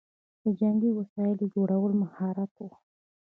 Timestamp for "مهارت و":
2.03-2.69